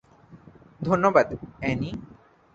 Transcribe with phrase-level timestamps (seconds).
[0.81, 1.27] ধন্যবাদ,
[1.59, 1.89] অ্যানি।